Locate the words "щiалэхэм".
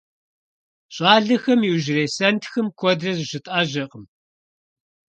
0.93-1.59